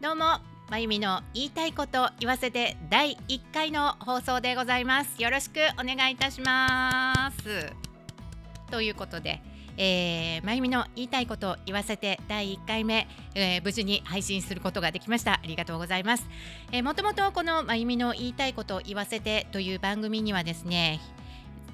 [0.00, 0.38] どうも
[0.70, 5.22] まゆみの言いたいこと言わせて第1回の放送でございます。
[5.22, 7.70] よろしくお願いいたします。
[8.70, 9.42] ということで、
[9.76, 15.34] えー、まゆみの言いたいこと言わせて第1回目、えー、無事に配信することができました。
[15.34, 16.26] ありがとうございます、
[16.72, 20.98] えー、もともとこのまゆみの言いたいこと言わせてという番組にはですね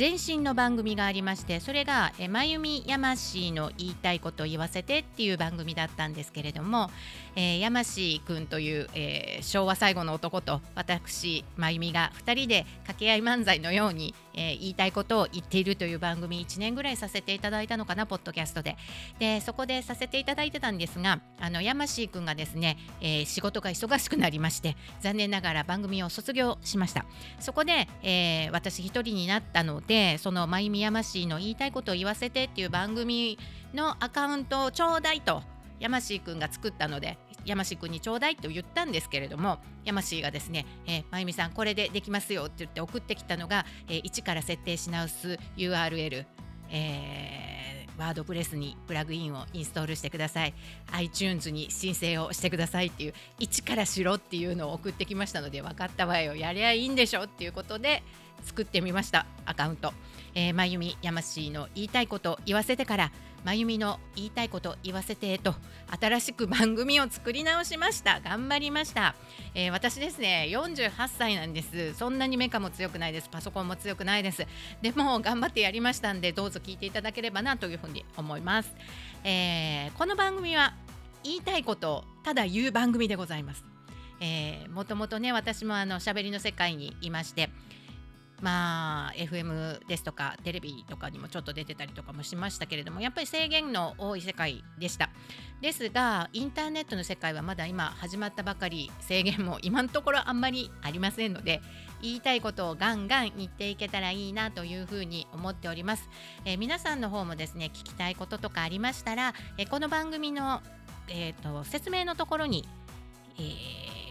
[0.00, 6.90] 前身の番組がありましてそれが「まゆみやましいの言いたいことを言わせて」っていう番組だったんですけれども、
[7.36, 18.78] えー、やましいくんという、えー、昭和最後の男と私まゆみが2人で掛け合い漫才のように、えー、言いたいことを言っているという番組1年ぐらいさせていただいたのかなポッドキャストで。
[19.18, 27.04] でそこでさせていただいてたんですがあのやましいくんがですね、え仕事が忙しくなりまして残念ながら番組を卒業しました。
[27.38, 33.36] そこで、え私一人になったのでそのまゆみやましいの言いたいことを言わせてっていう番組
[33.74, 35.42] のアカウントをちょうだいと
[35.80, 46.24] ヤマシー君が作ったのでヤマシー君にちょうだいと言ったんですけれどもヤマシーがですね、えー、まゆみさんこれでできますよって言って送ってきたのが、えー、一から設定し直す URL、
[46.70, 50.54] えー、ワードプレスにプラグインをインストールしてください。
[50.92, 56.34] iTunes に申請をしてくださいっていう一からしろっていうのを送ってきましたので分かったわよ。
[56.34, 58.02] やりゃいいんでしょっていうことで
[58.42, 59.92] 作ってみましたアカウント、
[60.34, 63.12] えー、まゆみやましいの言いたいこと言わせてから
[63.44, 65.54] まゆみの言いたいこと言わせてと
[66.00, 68.20] 新しく番組を作り直しました。
[68.20, 69.14] 頑張りました、
[69.54, 71.94] えー、私ですね48歳なんです。
[71.94, 73.28] そんなにメカも強くないです。
[73.30, 74.46] パソコンも強くないです。
[74.82, 78.72] でも頑張ってやりましたんでどうぞ聞いていただければなというふうに思います、
[79.24, 80.74] えー、この番組は
[81.22, 83.64] 言いたいことをただ言う番組でございます、
[84.70, 87.50] もともとね私もあの喋りの世界にいまして
[88.40, 95.10] まあ FM ですとかテレビとかにもちょっと出てたりとかもしましたけれどもやっぱり制限の多い世界でした。
[95.60, 101.60] ですがインターネットの世界はまだ今始まったばかり制限も今のところあんまりありませんので
[102.00, 106.08] 言いたいことをガンガン言っていけたらいいなというふうに思っております、
[106.46, 110.62] えー、皆さんの方もですね聞きたいこととかありましたら、えー、この番組の、
[111.08, 112.66] えーと、説明のところに、
[113.38, 113.40] え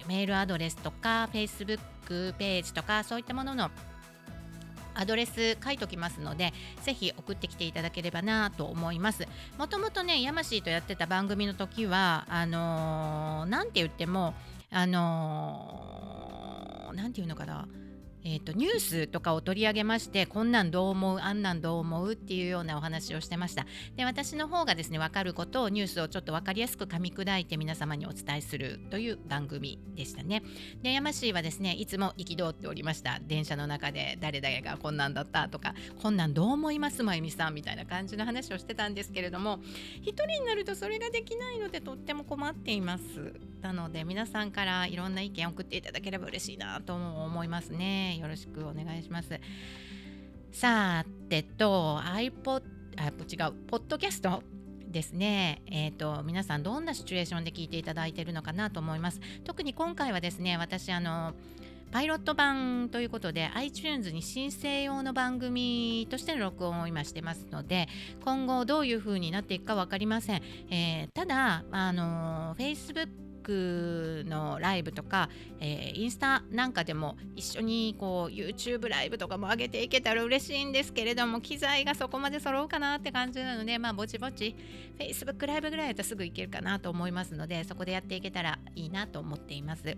[0.03, 1.79] ー、メールアドレスとか Facebook
[2.33, 3.71] ページとかそういったものの
[4.99, 6.51] アドレス書いときますので
[6.83, 9.25] ぜひ送ってきていただければなと思います。
[9.57, 14.33] もともとねヤマシーとやってた番組の時はあのー、て言っても
[14.69, 17.65] あのー、て言うのかな。
[18.23, 23.65] えーと、ニュースとかを取り上げましてこんなんどう思うあんなんどう思うっていうようなお話をしてました。
[23.95, 30.43] で私の方がですね分かることをニュースをちょっと分かりやすく噛み砕いて皆様にお伝えするという番組でしたね。
[30.81, 33.19] で山氏はですねいつも憤っておりました。
[33.21, 39.59] 電車の中で誰々がこんなんだったとかこんなんどう思いますまゆみさんみたいな感じの話をしてたんですけれども
[40.01, 43.33] 一人になるとそれができないのでとっても困っています。
[43.61, 48.08] なので皆さんからいろんな意見を送っていただければ嬉しいなと思いますね。
[48.17, 49.39] よろしくお願いします。
[50.51, 52.63] さてと iPod
[52.97, 54.43] あ違うポッドキャスト
[54.87, 59.21] ですね、えーと、皆さんどんなシチュエーションで聞いていただいているのかなと思います。
[59.43, 61.33] 特に今回はですね私あの
[61.91, 67.87] パイロット版ということで iTunes に申請用の番組としての録音を今してますので
[68.23, 73.09] 今後どういう風になっていくか分かりません、えー、ただあの Facebook
[73.47, 75.29] のライブとか、
[75.59, 84.55] えー、インスタなんかでも一緒にこう YouTube ライブとかも上げていけたら嬉しいんですけれども機材がそこまで揃うかなって感じなのでまあぼちぼち
[84.97, 89.95] Facebook ライブぐらいだとすぐいけるかなと思いますのでそこでやっていけたらいいなと思っていますで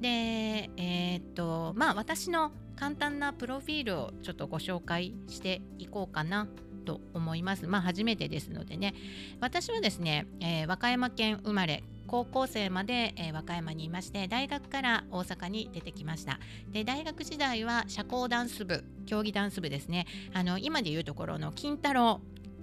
[0.00, 6.48] えー、っとまあ私の簡単なプロフィールをちょっとご紹介していこうかな
[6.84, 7.66] と思います。
[7.66, 8.94] まあ初めてですのでね。
[9.40, 11.82] 私はですね、えー、和歌山県生まれ、
[12.14, 16.38] 高校生まで、えー、和歌山にいまして大学から大阪に出てきました。
[16.70, 20.06] で大学時代は社交ダンス部競技ダンス部ですね。
[20.32, 22.20] あの今でいうところの金太郎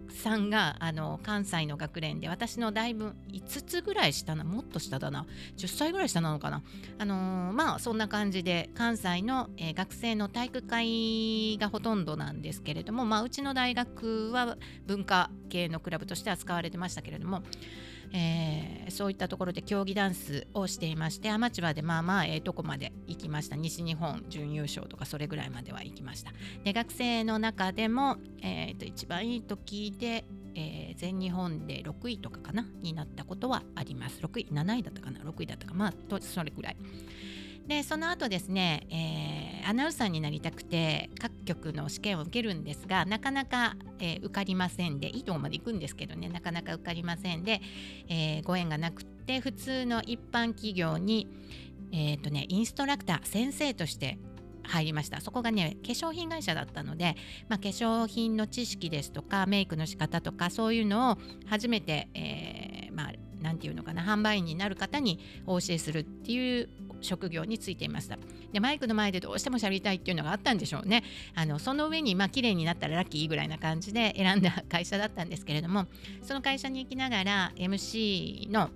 [0.08, 5.28] さんがあの関西の学連で私のだいぶ5つぐらい下なもっと下だな。
[5.58, 6.64] 10歳ぐらい下なのかな。
[6.98, 14.58] あのー、まあそんな感じで関西の、えー、学生の体育会がほとんどなんですけれどもまあうちの大学は
[14.88, 17.44] 文化系のクラブとしては使われてましたけれども
[18.14, 26.32] えー、そういったところで競技ダンスをしていましてアマチュアでまあまあええとこまで行きました西日本準優勝とかそれぐらいまでは行きました。
[26.64, 30.26] で学生の中でも、えー、と一番いい時で、
[30.56, 34.20] えー、全日本で6位とかかなになったことはあります。
[34.22, 36.78] 6位7位だったかな？6位だったかまあとそれぐらい。
[37.68, 39.21] でその後ですね、えー、
[39.66, 47.62] アナウンサーになりたくて各局の試験を受けるんですがなかなか、えー、受かりませんでいいとこまで行くんですけどねなかなか受かりませんで、
[48.08, 51.28] えー、ご縁がなくて普通の一般企業に
[51.94, 54.18] えーとね、インストラクター先生として
[54.64, 55.20] 入りました。
[55.22, 57.16] そこがね化粧品会社だったので、
[57.50, 61.18] まあ、化粧品の知識ですとかメイクの仕方とかそういうのを
[61.48, 66.70] 初めて、えー、まあ何て言うのかな販売員になる方にお教えするっていう
[67.02, 68.18] 職業についていました。
[68.52, 71.04] でマイクの前でどうしてもしゃべりたいっていうのがあったんでしょうね。
[71.36, 75.88] あのその上にまあ綺麗になったらラッキーぐらいな感じで選んだ会社だったんですけれども
[76.24, 78.70] その会社に行きながら MC の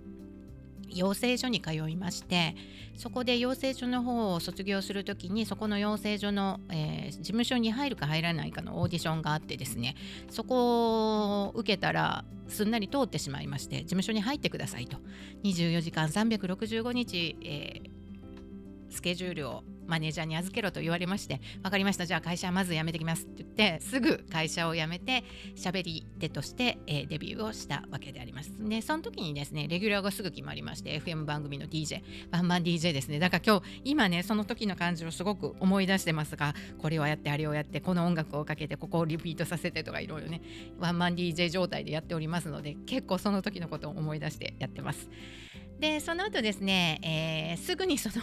[0.89, 2.55] 養成所に通いまして
[2.95, 9.95] そこで養成所の方を卒業する時にそこの養成所の、えー、事務所に入るか入らないかのオーディションがあってですね
[10.29, 14.97] そこを受けたらすんなり通ってしまいまして事務所に入ってくださいと。
[15.43, 18.04] 24時間365日、えー、
[18.89, 22.05] スケジュールをマネージャーに預けろと言われまして分かりました。
[22.05, 25.23] じゃあ会社はまず辞めてきますって言ってすぐ会社を辞めて
[25.55, 28.51] 喋り手として、えー、デビューをしたわけであります。
[28.59, 32.01] でその時にですねレギュラーがすぐ決まりまして FM 番組の DJ
[32.31, 33.19] バンバン DJ ですね。
[33.19, 40.41] だから今日今ねその時の感じをすごく思い出してますがこれをやってあれをやってこの音楽をかけてここをリピートさせてとかいろいろね
[40.79, 45.09] ワンマン DJ 状態でやっておりますので結構その時のことを思い出してやってます。
[45.79, 48.15] でその後ですね、えー、すぐにその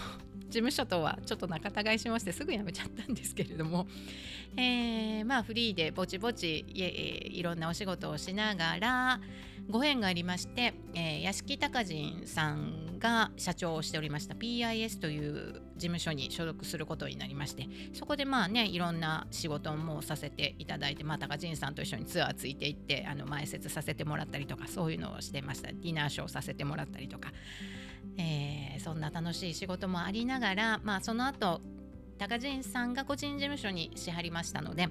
[0.52, 3.87] 事務所とはちょっと仲違いしましてすぐ辞めちゃったんですけれども、
[4.56, 9.20] えー、まあフリーでぼちぼちいいろんなお仕事をしながら
[9.70, 14.34] ご縁がありまして、えー、屋敷隆人さんが社長をしておりました。
[14.34, 25.69] PIS という事務所に所属することになりましてそこでまあねいろんな仕事もさせていただいて、まあ、高人さんと一緒にツアーついていってあの前説させてもらったりとかそういうのをしてました。
[25.69, 27.32] ディナーショーさせてもらったりとか。
[28.19, 31.61] えー、そんな楽しい仕事もありながら、まあ、その後
[32.19, 34.88] 高人さんが個人事務所にしはりましたので、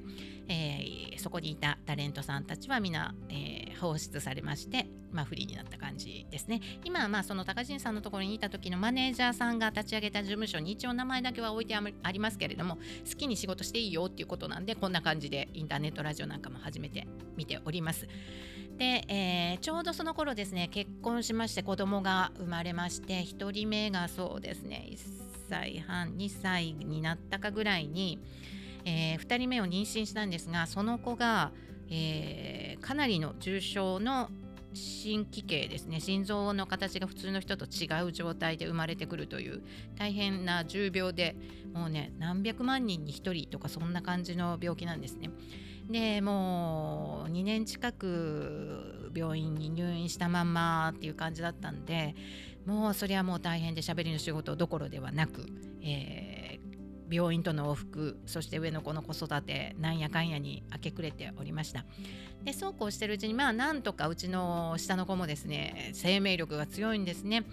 [0.50, 12.78] えー、そこにいたタレントさんたちは皆、えー、放出されまして、まあ、フリーになった感じですね今はまあその高人さんのところにいた時のマネージャーさんが立ち上げた事務所に一応名前だけは置いてありますけれども
[13.10, 18.08] 好きに仕事していいよっていうことなんでこんな感じでインターネットラジオなんかも始めてみております。
[18.82, 24.98] で、えー、ちょうどその頃ですね結婚しまして子供が生まれまして1人目がそうですね1
[25.50, 28.18] 歳半2歳になったかぐらいに、
[28.84, 31.52] えー、2人目を妊娠したんですがその子が、
[31.92, 34.32] えー、かなりの重症の
[34.74, 39.62] 心気系ですね心臓の形が普通の人と違う状態で生まれてくるという
[39.96, 41.36] 大変な重病で
[41.76, 45.30] もうね何百万人に1人とかそんな感じの病気なんですね。
[45.90, 52.16] でもう2年近く病院に入院したまんまっていう感じだったんで
[52.66, 55.46] もうそれはもう大変で喋りの仕事どころではなく、
[55.82, 61.86] えー、病院との往復そして上の子の子育てなんやかんやに明け暮れておりました。
[62.44, 67.44] でそうこうしてるうちにまあなんとかうちの下の子もですね生命力が強いんですね。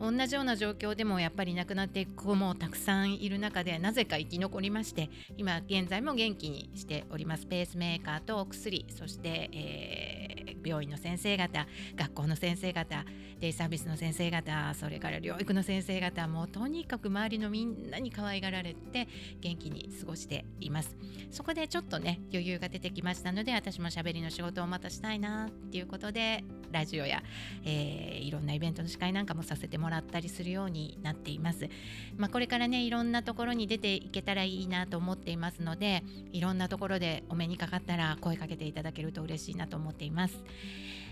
[0.00, 7.46] 同じような状況でもやっぱり亡くなっていく子もたくさんいる中でなぜか生き残りまして今現在も元気にしております。
[7.46, 10.31] ペースメーカーとお薬そして、えー、
[10.64, 11.66] 病院の先生方
[11.96, 13.04] 学校の先生方
[13.40, 19.08] デイサービスの先生方それから療育の先生方もうとにかく周りのみんなに可愛がられて
[19.40, 20.96] 元気に過ごしています
[21.30, 27.22] そこでちょっとね余裕が出てきましたので私もしゃべりの仕事をまたしたいなっていうことでラジオや、
[27.64, 31.68] えー、いろんなイベントの司会なんかもさせてもらったりするようになっています。
[32.16, 36.02] まあ、これからねいろんなところに出ていけたらいいなと思っていますので
[36.32, 40.42] いろんなところでお目にかかったら声かけていただけると嬉しいなと思っています。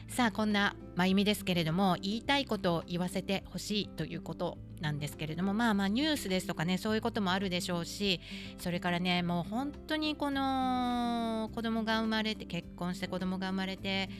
[0.08, 8.20] さあこんなまゆみですけれども言いたいことを言わせてほしいということなんですけれどもまあまあニュースですとかねそういうこともあるでしょうし
[8.58, 14.10] それからねもう本当にこの子供が生まれて結婚して子供が生まれて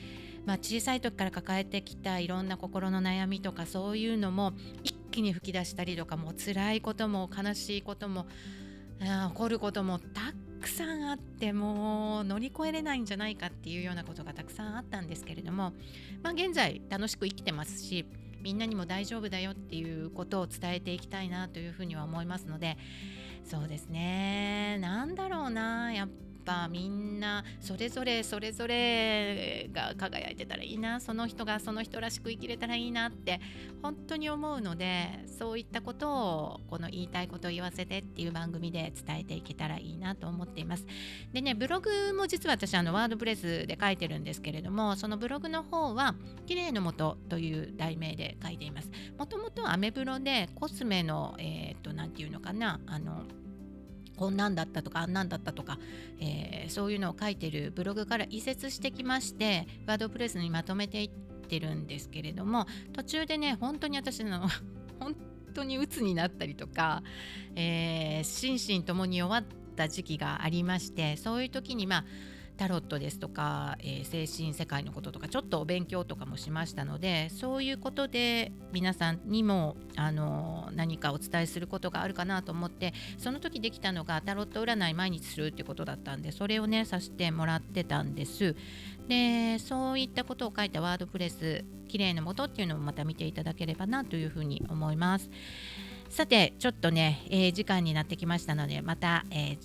[0.45, 8.25] まあ、小さい時から抱えてきたいろんな心の悩みとかそういうのも一気に吹き出したりとかもう辛いことも悲しいことも
[9.01, 15.73] 起こることもたくさんあってもう乗り越えれないんじゃないかっていうようなことがたくさんあったんですけれども、
[16.21, 18.05] まあ、現在楽しく生きてますし
[18.41, 22.77] みんなにも大丈夫だよっていうことを伝えていきたいなというふうには思いますので
[23.43, 24.77] そうですね。
[24.79, 25.91] なんだろうな。
[25.91, 26.13] やっぱ
[26.69, 33.39] みんなそれぞれそれぞれが輝いてたらいいなその人がその人らしく生きれたらいいなって
[33.81, 40.85] 本当に思うのでそういったことをこの言いたいことを言わせてっていう番組で伝えていけたらいいなと思っています。
[41.31, 48.89] でねブログも実は私あのワードプレスで書いてるんですけれどもそのブログの方は綺麗のもとという題名で書いています。
[49.17, 53.23] もともとアメブロでコスメのえっ、と何て言うのかなあの
[54.15, 55.79] こんなんだったとかあんなんだったとか、
[56.19, 61.09] えー、そういうのを書いてるブログから移設してきましてワードプレスにまとめていっ
[61.47, 64.47] てるんですけれども途中でね本当に私の
[64.99, 65.15] 本
[65.53, 67.03] 当に鬱になったりとか、
[67.55, 69.43] えー、心身ともに弱っ
[69.75, 72.05] た時期がありましてそういう時にまあ
[72.61, 88.55] タロットですとか、えー、精神世界のこととかちょっとお勉強とかもしましたのでそういうことで皆さんにもあの何かお伝えすることがあるかなと思ってその時できたのがタロット占い毎日するってことだったんでそれをねさせてもらってたんです。
[89.07, 95.31] でそういったことを書いたワードプレス綺麗な元っていうのもまた見ていただければなというふうに思います。
[96.09, 99.57] さてちょっとね、えー、時間になってきましたのでまた、えー、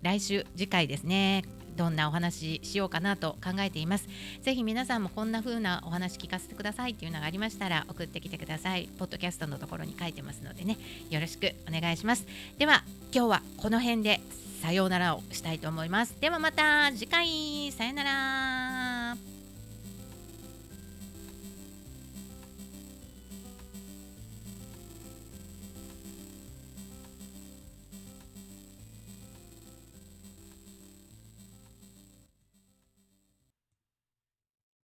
[0.00, 1.42] 来週次回ですね。
[1.80, 4.06] どんなお話しようかなと考えています。
[4.42, 8.90] ぜひ皆さんもこんな風なお話聞かせてくださいっていうのがありましたら送ってきてください。
[8.98, 10.76] ポッドキャストのところに書いてますのでね、
[11.08, 12.26] よろしくお願いします。
[12.58, 12.84] では
[13.14, 14.20] 今日はこの辺で
[14.60, 16.14] さようならをしたいと思います。
[16.20, 18.79] ではまた次回さようなら。